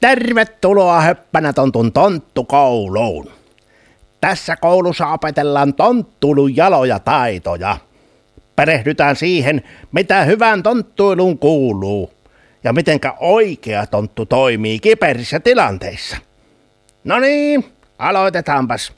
[0.00, 3.30] Tervetuloa höppänä tontun tonttukouluun.
[4.20, 7.76] Tässä koulussa opetellaan tonttulun jaloja taitoja.
[8.56, 12.10] Perehdytään siihen, mitä hyvän tonttuilun kuuluu
[12.64, 16.16] ja mitenkä oikea tonttu toimii kiperissä tilanteissa.
[17.04, 17.64] No niin,
[17.98, 18.92] aloitetaanpas.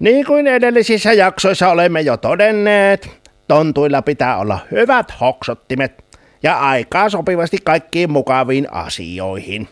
[0.00, 3.10] Niin kuin edellisissä jaksoissa olemme jo todenneet,
[3.48, 6.04] tontuilla pitää olla hyvät hoksottimet
[6.42, 9.68] ja aikaa sopivasti kaikkiin mukaviin asioihin.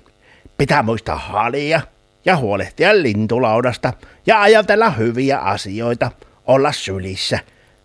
[0.58, 1.80] Pitää muistaa halia
[2.24, 3.92] ja huolehtia lintulaudasta
[4.26, 6.10] ja ajatella hyviä asioita,
[6.46, 7.38] olla sylissä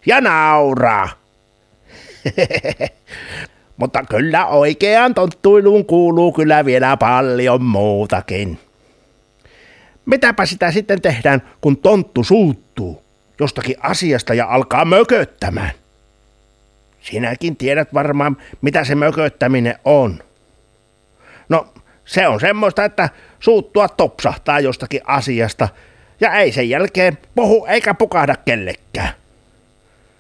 [0.06, 1.10] ja nauraa.
[3.78, 8.60] Mutta kyllä oikeaan tonttuiluun kuuluu kyllä vielä paljon muutakin.
[10.06, 13.04] Mitäpä sitä sitten tehdään, kun tonttu suuttuu
[13.40, 15.72] jostakin asiasta ja alkaa mököttämään?
[17.04, 20.24] Sinäkin tiedät varmaan, mitä se mököttäminen on.
[21.50, 21.74] No,
[22.06, 25.70] se on semmoista, että suuttua topsahtaa jostakin asiasta
[26.22, 29.10] ja ei sen jälkeen puhu eikä pukahda kellekään.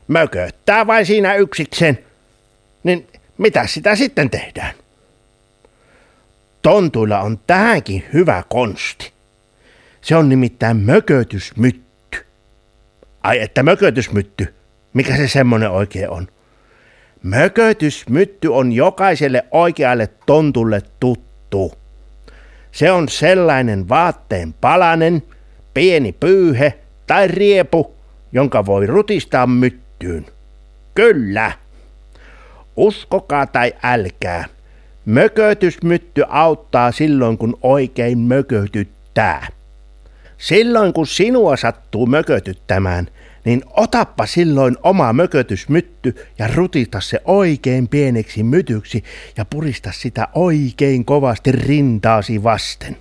[0.07, 1.99] Mököttää vai siinä yksikseen,
[2.83, 3.07] niin
[3.38, 4.73] mitä sitä sitten tehdään?
[6.61, 9.11] Tontuilla on tähänkin hyvä konsti.
[10.02, 12.25] Se on nimittäin mökötysmytty.
[13.23, 14.53] Ai että mökötysmytty,
[14.94, 16.27] mikä se semmonen oikein on?
[17.23, 21.73] Mökötysmytty on jokaiselle oikealle tontulle tuttu.
[22.71, 25.23] Se on sellainen vaatteen palanen,
[25.73, 27.94] pieni pyyhe tai riepu,
[28.31, 30.25] jonka voi rutistaa myttyyn.
[30.95, 31.51] Kyllä.
[32.75, 34.45] Uskokaa tai älkää.
[35.05, 39.47] Mökötysmytty auttaa silloin, kun oikein mökötyttää.
[40.38, 43.07] Silloin, kun sinua sattuu mökötyttämään,
[43.45, 49.03] niin otappa silloin oma mökötysmytty ja rutita se oikein pieneksi mytyksi
[49.38, 52.97] ja purista sitä oikein kovasti rintaasi vasten.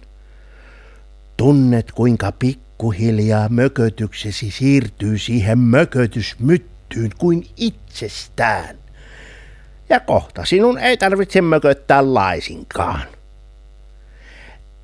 [1.37, 8.77] Tunnet, kuinka pikkuhiljaa mökötyksesi siirtyy siihen mökötysmyttyyn kuin itsestään.
[9.89, 13.03] Ja kohta sinun ei tarvitse mököttää laisinkaan.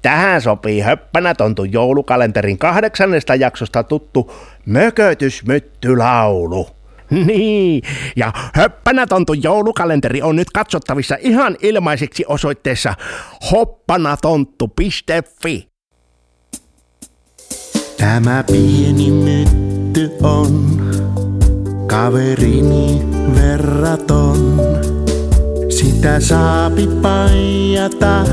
[0.09, 4.33] Tähän sopii höppänä tontu joulukalenterin kahdeksannesta jaksosta tuttu
[4.67, 6.69] Mökötysmyttylaulu.
[7.27, 7.83] Niin,
[8.17, 12.95] ja höppänä tontu joulukalenteri on nyt katsottavissa ihan ilmaiseksi osoitteessa
[13.51, 15.69] hoppanatontu.fi.
[17.99, 20.81] Tämä pieni mytty on
[21.87, 23.03] kaverini
[23.35, 24.61] verraton.
[25.69, 28.25] Sitä saapi paijata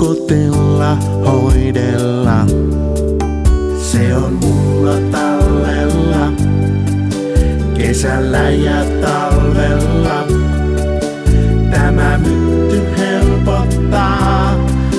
[0.00, 0.96] suukotella,
[1.26, 2.46] hoidella.
[3.82, 6.32] Se on mulla tallella,
[7.74, 10.24] kesällä ja talvella.
[11.70, 14.54] Tämä mytty helpottaa,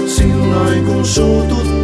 [0.07, 1.80] silloin kun suututtaa.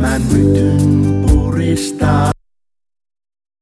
[0.00, 2.30] Tämän mytyn puristaa.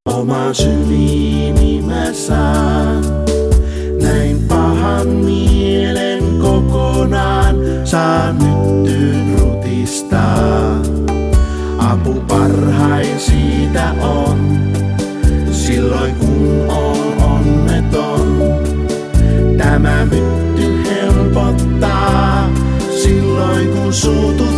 [0.08, 3.04] Oman syliini mä saan.
[4.02, 10.80] Näin pahan mielen kokonaan saan myttyyn rutistaa.
[11.78, 14.58] Apu parhain siitä on,
[15.52, 18.42] silloin kun on onneton.
[19.56, 22.50] Tämä mytty helpottaa,
[23.02, 24.57] silloin kun suututtaa.